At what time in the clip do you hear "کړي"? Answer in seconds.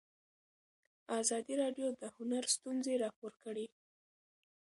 3.43-3.67